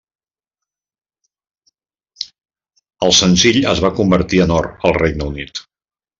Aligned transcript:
El 3.09 3.13
senzill 3.19 3.61
es 3.75 3.83
va 3.87 3.93
convertir 4.01 4.43
en 4.47 4.55
Or 4.57 4.71
al 4.91 4.99
Regne 4.99 5.31
Unit. 5.37 5.65